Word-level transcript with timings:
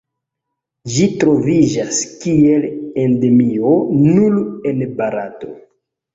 Ĝi 0.93 1.03
troviĝas 1.23 1.99
kiel 2.23 2.65
Endemio 3.05 3.75
nur 4.09 4.41
en 4.73 4.83
Barato. 4.99 5.55